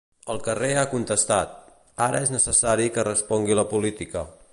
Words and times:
El 0.33 0.39
carrer 0.45 0.69
ha 0.83 0.85
contestat; 0.93 1.53
ara 2.05 2.21
és 2.27 2.31
necessari 2.37 2.89
que 2.97 3.05
respongui 3.09 3.59
la 3.61 3.67
política. 3.75 4.25